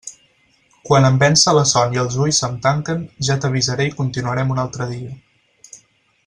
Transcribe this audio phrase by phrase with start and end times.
[0.87, 4.63] Quan em vença la son i els ulls se'm tanquen, ja t'avisaré i continuarem un
[4.65, 5.13] altre dia.